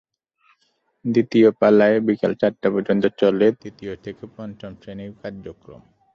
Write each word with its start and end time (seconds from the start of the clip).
দ্বিতীয় 1.05 1.47
পালায় 1.59 1.97
বিকেল 2.07 2.31
চারটা 2.41 2.67
পর্যন্ত 2.75 3.03
চলে 3.21 3.47
তৃতীয় 3.61 3.93
থেকে 4.03 4.23
পঞ্চম 4.35 4.71
শ্রেণির 4.81 5.11
কার্যক্রম। 5.21 5.81